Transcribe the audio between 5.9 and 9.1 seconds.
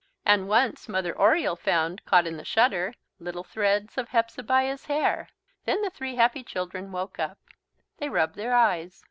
three happy children woke up. They rubbed their eyes.